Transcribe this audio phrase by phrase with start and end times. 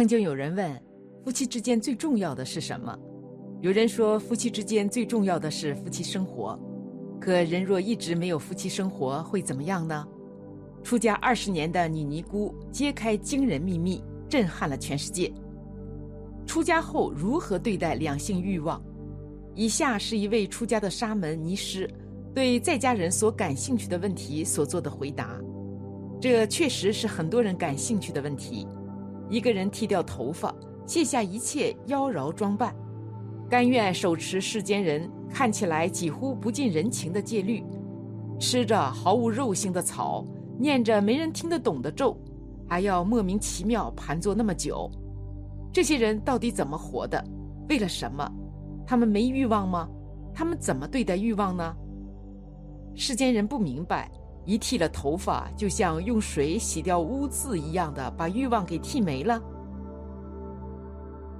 [0.00, 0.82] 曾经有人问，
[1.22, 2.98] 夫妻之间最重要的是什么？
[3.60, 6.58] 有人说，夫妻之间最重要的是夫妻生活。
[7.20, 10.08] 可人若一直没有夫妻生活，会怎么样呢？
[10.82, 15.30] 出家二十年的女尼姑揭开惊人秘密，震撼了全世界。
[16.46, 18.82] 出家后如何对待两性欲望？
[19.54, 21.86] 以下是一位出家的沙门尼师
[22.34, 25.38] 对在家人所感兴趣的问题所做的回答。
[26.18, 28.66] 这确实是很多人感兴趣的问题。
[29.30, 30.52] 一个人剃掉头发，
[30.84, 32.74] 卸下一切妖娆装扮，
[33.48, 37.64] 甘愿手持世间人看起来几乎不近人情的戒律，
[38.40, 40.26] 吃着毫无肉性的草，
[40.58, 42.16] 念着没人听得懂的咒，
[42.68, 44.90] 还要莫名其妙盘坐那么久。
[45.72, 47.24] 这些人到底怎么活的？
[47.68, 48.28] 为了什么？
[48.84, 49.88] 他们没欲望吗？
[50.34, 51.72] 他们怎么对待欲望呢？
[52.96, 54.10] 世间人不明白。
[54.50, 59.40] 一剃了头发，就像用水洗掉污渍一样的把欲望给剃没了。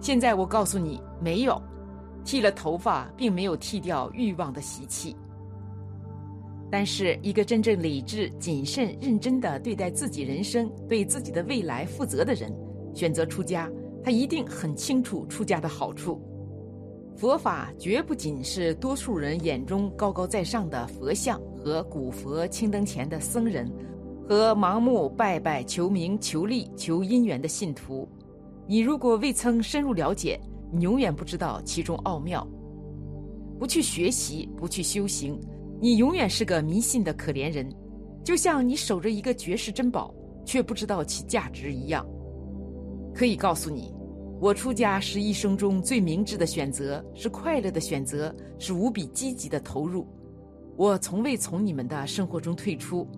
[0.00, 1.60] 现在我告诉你，没有，
[2.24, 5.14] 剃了头发并没有剃掉欲望的习气。
[6.70, 12.50] 但是，一个真正理智、谨慎、认真的对待自己人生、对自己的未来负责的人，
[12.94, 13.70] 选择出家，
[14.02, 16.22] 他一定很清楚出家的好处。
[17.18, 21.38] 佛法绝不仅是多数人眼中高高在上的佛像。
[21.64, 23.66] 和古佛青灯前的僧人，
[24.28, 28.06] 和盲目拜拜求名求利求姻缘的信徒，
[28.66, 30.38] 你如果未曾深入了解，
[30.70, 32.46] 你永远不知道其中奥妙。
[33.58, 35.40] 不去学习，不去修行，
[35.80, 37.66] 你永远是个迷信的可怜人，
[38.22, 42.06] 就像你守着一个绝世珍宝，却不知道其价值一样。
[43.14, 43.94] 可以告诉你，
[44.38, 50.06] 我出家是一生中最明智的选择，是快乐的选择，是无比积极的投入。
[50.76, 53.08] 我从未从你们的生活中退出，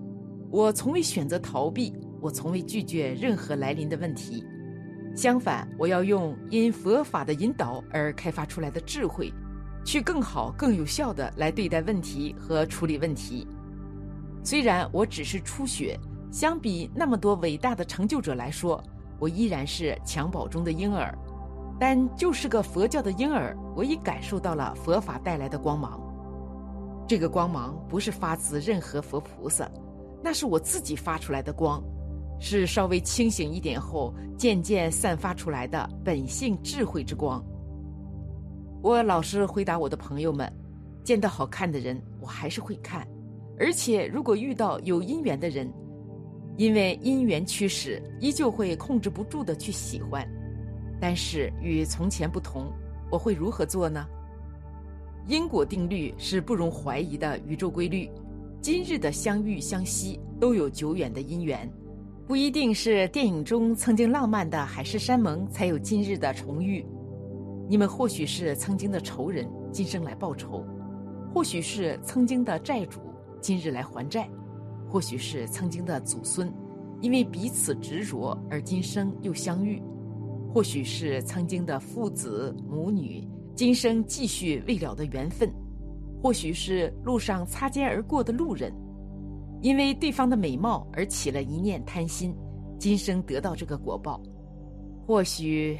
[0.50, 4.44] 我从未选择逃避，我从未拒绝任何来临的问题。
[5.14, 9.32] 相反，我要用因佛法的引导而开发出来的智慧，
[9.86, 13.48] 去更好、更有效的来对待问题和处理问题。
[14.44, 15.98] 虽然我只是初学，
[16.30, 18.82] 相比那么多伟大的成就者来说，
[19.18, 21.16] 我依然是襁褓中的婴儿，
[21.80, 25.98] 但就是个佛教的婴儿，我已感受到了佛法带来的光芒。
[27.08, 29.70] 这个光芒不是发自任何佛菩萨，
[30.22, 31.82] 那是我自己发出来的光，
[32.40, 37.44] 是稍微清醒一点后渐渐散发出来的本性智慧之光。
[38.82, 40.52] 我老是回答我的朋友们：
[41.04, 43.02] 见到好看的人，我还是会看；
[43.58, 45.72] 而且如果遇到有姻缘的人，
[46.56, 50.26] 因为姻缘驱使，依旧会控制不住的去喜欢。
[51.00, 52.72] 但是与从前不同，
[53.10, 54.06] 我会如何做呢？
[55.28, 58.08] 因果定律是不容怀疑的宇宙规律，
[58.60, 61.68] 今日的相遇相惜都有久远的因缘，
[62.28, 66.86] 不一定是电影中曾经浪漫的海誓山盟才有今日的重遇。
[67.68, 70.64] 你们或许是曾经的仇人，今生来报仇；
[71.34, 73.00] 或许是曾经的债主，
[73.40, 74.28] 今日来还债；
[74.88, 76.54] 或许是曾经的祖孙，
[77.00, 79.82] 因为彼此执着而今生又相遇；
[80.54, 83.26] 或许是曾经的父子母女。
[83.56, 85.50] 今生继续未了的缘分，
[86.22, 88.70] 或许是路上擦肩而过的路人，
[89.62, 92.36] 因为对方的美貌而起了一念贪心，
[92.78, 94.22] 今生得到这个果报。
[95.06, 95.78] 或许，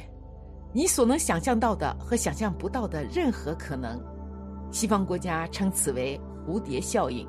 [0.73, 4.03] 你所能想象到的和想象不到的任何可能，
[4.71, 7.27] 西方国家称此为蝴蝶效应。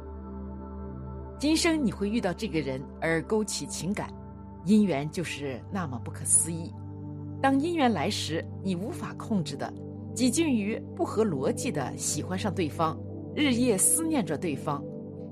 [1.39, 4.09] 今生你会遇到这个人而勾起情感，
[4.65, 6.73] 姻缘就是那么不可思议。
[7.43, 9.71] 当姻缘来时，你无法控制的。
[10.19, 12.99] 几近于不合逻辑的喜欢上对方，
[13.37, 14.83] 日夜思念着对方，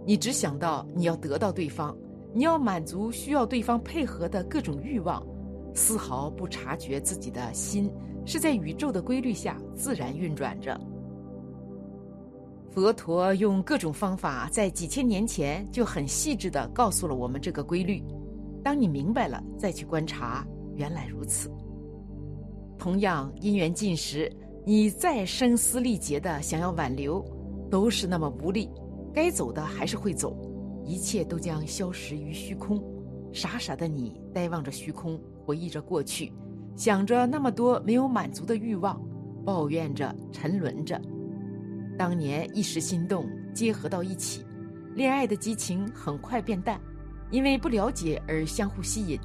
[0.06, 1.98] 你只想到你要得到对方，
[2.32, 5.26] 你要满足需要对方配合的各种欲望，
[5.74, 7.90] 丝毫不察觉自己的心
[8.24, 10.80] 是在宇宙的规律下自然运转着。
[12.70, 18.00] 佛陀用各种方法，在几千年前就很细致地告诉了我们这个规律。
[18.62, 20.46] 当你明白了，再去观察，
[20.76, 21.50] 原来如此。
[22.78, 24.30] 同样，因缘尽时。
[24.68, 27.24] 你再声嘶力竭的想要挽留，
[27.70, 28.68] 都是那么无力。
[29.14, 30.36] 该走的还是会走，
[30.84, 32.82] 一切都将消失于虚空。
[33.32, 36.32] 傻傻的你呆望着虚空，回忆着过去，
[36.74, 39.00] 想着那么多没有满足的欲望，
[39.44, 41.00] 抱怨着，沉沦着。
[41.96, 43.24] 当年一时心动，
[43.54, 44.44] 结合到一起，
[44.96, 46.80] 恋爱的激情很快变淡，
[47.30, 49.16] 因为不了解而相互吸引，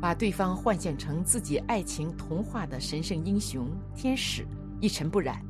[0.00, 4.44] 把对方幻想成自己爱情童话的神圣英雄、天使。
[4.80, 5.40] 一尘不染，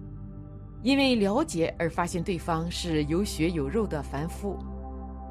[0.82, 4.58] 因为了解而发现对方是有血有肉的凡夫。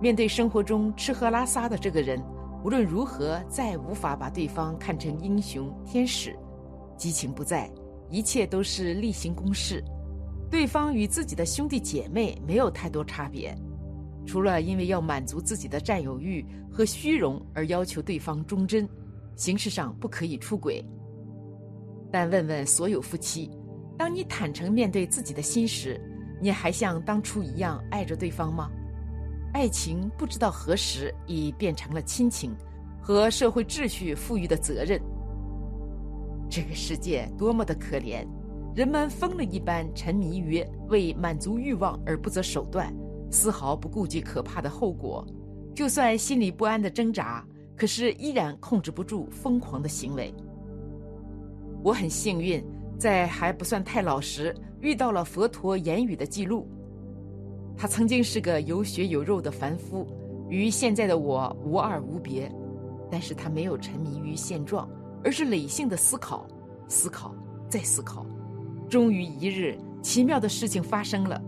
[0.01, 2.21] 面对生活中吃喝拉撒的这个人，
[2.63, 6.33] 无论如何，再无法把对方看成英雄天使。
[6.97, 7.69] 激情不在，
[8.09, 9.83] 一切都是例行公事。
[10.49, 13.53] 对方与自己的兄弟姐妹没有太多差别，
[14.25, 18.87] 除了因为要满足自己的占有欲和虚荣而要求对方忠贞，
[19.35, 20.83] 形式上不可以出轨。
[22.11, 23.51] 但问问所有夫妻，
[23.99, 25.99] 当你坦诚面对自己的心时，
[26.39, 28.71] 你还像当初一样爱着对方吗？
[29.51, 32.55] 爱情不知道何时已变成了亲情
[33.01, 35.01] 和社会秩序赋予的责任。
[36.49, 38.25] 这个世界多么的可怜，
[38.73, 42.95] 人们疯了一般沉迷于为满足欲望而不择手段，
[43.29, 45.27] 丝毫不顾及可怕的后果。
[45.75, 50.33] 就算心里不安的挣扎，可是依然控制不住疯狂的行为。
[51.83, 52.63] 我很幸运，
[52.99, 56.67] 在还不算太老时遇到了佛陀言语的记录。
[57.77, 60.05] 他曾经是个有血有肉的凡夫，
[60.49, 62.51] 与现在的我无二无别，
[63.09, 64.87] 但是他没有沉迷于现状，
[65.23, 66.45] 而是理性的思考，
[66.89, 67.33] 思考
[67.69, 68.25] 再思考，
[68.89, 71.41] 终于一日，奇妙的事情发生了，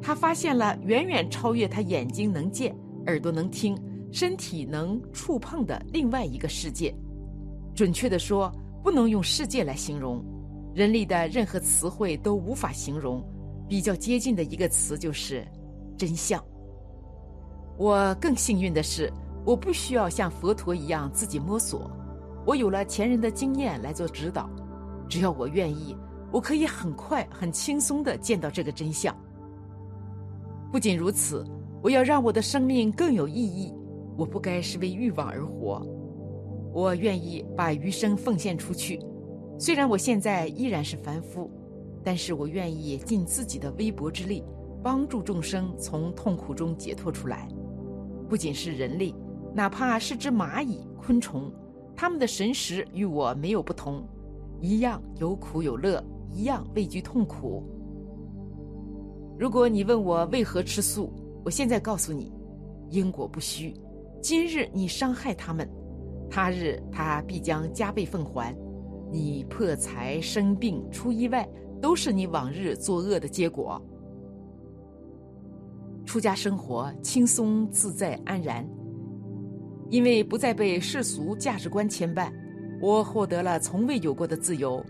[0.00, 2.72] 他发现了远远超越他眼睛能见、
[3.06, 3.76] 耳朵能听、
[4.12, 6.94] 身体能触碰的另外一个世界。
[7.74, 8.52] 准确的说，
[8.84, 10.24] 不能用世界来形容，
[10.74, 13.22] 人力的任何词汇都无法形容，
[13.68, 15.46] 比较接近的一个词就是。
[15.98, 16.42] 真相。
[17.76, 19.12] 我更幸运的是，
[19.44, 21.88] 我不需要像佛陀一样自己摸索，
[22.44, 24.50] 我有了前人的经验来做指导。
[25.08, 25.96] 只要我愿意，
[26.32, 29.14] 我可以很快、很轻松的见到这个真相。
[30.72, 31.44] 不仅如此，
[31.82, 33.72] 我要让我的生命更有意义。
[34.16, 35.86] 我不该是为欲望而活，
[36.72, 38.98] 我愿意把余生奉献出去。
[39.58, 41.50] 虽然我现在依然是凡夫，
[42.02, 44.44] 但是我愿意尽自己的微薄之力。
[44.84, 47.46] 帮助众生从痛苦中解脱出来，
[48.28, 49.14] 不仅是人类，
[49.54, 51.48] 哪怕是只蚂蚁、昆虫，
[51.94, 54.04] 他们的神识与我没有不同，
[54.60, 56.02] 一样有苦有乐，
[56.32, 57.62] 一样畏惧痛苦。
[59.38, 61.12] 如果你问我为何吃素，
[61.44, 62.32] 我现在告诉你，
[62.90, 63.72] 因果不虚。
[64.20, 65.70] 今日你伤害他们，
[66.28, 68.52] 他日他必将加倍奉还。
[69.12, 71.46] 你破财、生病、出意外，
[71.82, 73.80] 都是你往日作恶的结果。
[76.06, 78.66] 出家生活轻松自在安然，
[79.90, 82.32] 因为不再被世俗价值观牵绊，
[82.80, 84.82] 我获得了从未有过的自由，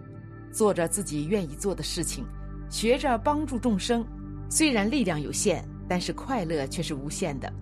[0.52, 2.24] 做着自己愿意做的事情，
[2.70, 4.06] 学着帮助众生。
[4.48, 7.52] 虽然力量有限，但是快乐却是无限的。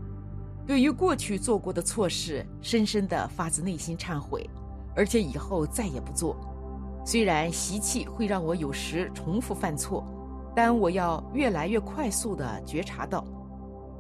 [0.67, 4.49] 对于过去做过的错事，深深的发自内心忏悔，
[4.95, 6.37] 而且以后再也不做。
[7.05, 10.05] 虽然习气会让我有时重复犯错，
[10.55, 13.25] 但我要越来越快速的觉察到。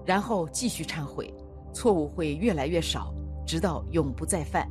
[0.06, 1.32] 然后继续忏悔，
[1.72, 3.12] 错误会越来越少，
[3.46, 4.68] 直到永不再犯。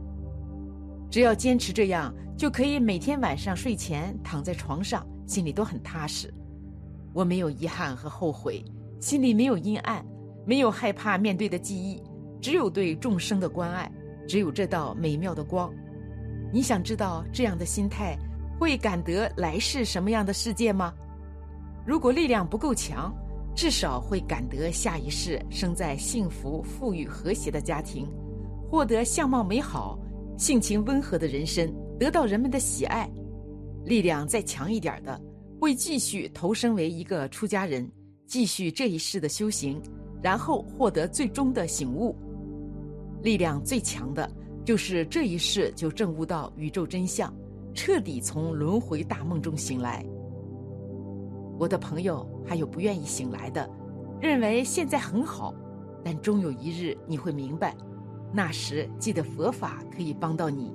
[1.09, 6.33] 只要坚持这样，就可以每天晚上睡前躺在床上，心里都很踏实。
[7.13, 8.63] 我没有遗憾和后悔，
[8.99, 10.05] 心里没有阴暗，
[10.45, 12.01] 没有害怕面对的记忆，
[12.41, 13.91] 只有对众生的关爱，
[14.27, 15.73] 只有这道美妙的光。
[16.51, 18.17] 你想知道这样的心态
[18.59, 20.93] 会感得来世什么样的世界吗？
[21.85, 23.13] 如果力量不够强。
[23.55, 28.07] 至少会感得下一世生在幸福、富裕、和谐的家庭，
[28.69, 29.99] 获得相貌美好、
[30.37, 33.09] 性情温和的人生，得到人们的喜爱。
[33.83, 35.19] 力量再强一点的，
[35.59, 37.91] 会继续投生为一个出家人，
[38.27, 39.81] 继续这一世的修行，
[40.21, 42.15] 然后获得最终的醒悟。
[43.21, 44.31] 力量最强的，
[44.69, 47.33] 就是这一世就证悟到宇宙真相，
[47.73, 50.05] 彻底从轮回大梦中醒来。
[51.57, 53.67] 我的朋友还有不愿意醒来的，
[54.21, 55.55] 认为现在很好，
[56.03, 57.75] 但终有一日你会明白，
[58.31, 60.71] 那时记得佛法可以帮到你。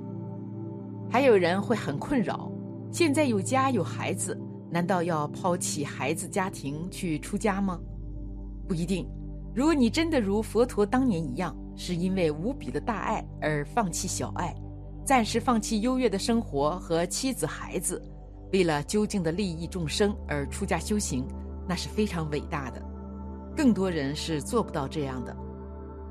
[1.08, 2.50] 还有人会很困扰，
[2.90, 4.36] 现在有家有孩子，
[4.72, 7.78] 难道要抛弃孩子家庭去出家吗？
[8.66, 9.08] 不一定。
[9.54, 14.54] 如果你真的如佛陀当年一样，是因为无比的大爱而放弃小爱，
[15.04, 18.02] 暂时放弃优越的生活和妻子孩子。
[18.52, 21.26] 为了究竟的利益众生而出家修行，
[21.68, 22.80] 那是非常伟大的。
[23.56, 25.36] 更多人是做不到这样的。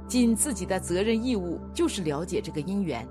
[0.08, 3.08] 尽自己的责任义务就是了解这个因缘，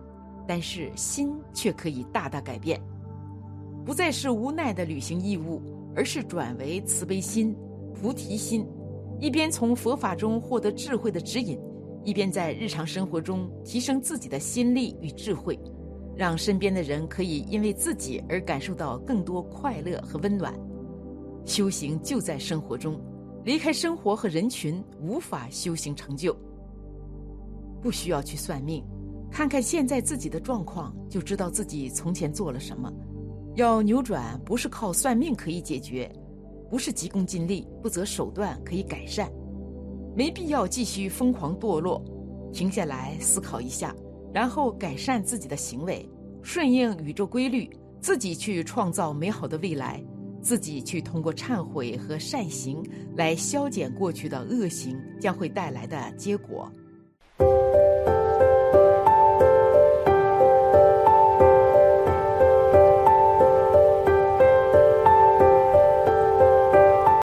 [0.46, 2.78] 但是心却可以大大改变，
[3.84, 5.62] 不再是无奈的履行义务，
[5.96, 7.56] 而是转为慈悲心、
[7.94, 8.66] 菩提心，
[9.18, 11.58] 一边从佛法中获得智慧的指引，
[12.04, 15.58] 一边在日常生活中提升自己的心力与智慧。
[16.14, 20.54] 让身边的人可以因为自己而感受到更多快乐和温暖。
[21.46, 23.00] 修行就在生活中，
[23.44, 26.36] 离开生活和人群，无法修行成就。
[27.80, 28.84] 不需要去算命，
[29.30, 32.92] 看看现在自己的状况，就知道自己从前做了什么。
[33.56, 36.08] 要扭转，不是靠算命可以解决，
[36.70, 39.32] 不是急功近利、不择手段可以改善。
[40.14, 42.02] 没必要继续疯狂堕落，
[42.52, 43.94] 停下来思考一下，
[44.32, 46.08] 然后改善自己的行为，
[46.42, 47.68] 顺应宇宙规律，
[48.00, 50.04] 自己去创造美好的未来，
[50.40, 52.82] 自己去通过忏悔和善行
[53.16, 56.70] 来消减过去的恶行将会带来的结果。